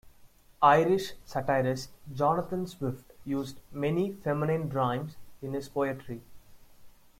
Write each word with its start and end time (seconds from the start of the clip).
Irish 0.63 1.13
satirist 1.27 1.91
Jonathan 2.11 2.65
Swift 2.65 3.13
used 3.23 3.59
many 3.71 4.11
feminine 4.11 4.67
rhymes 4.67 5.15
in 5.43 5.53
his 5.53 5.69
poetry. 5.69 6.23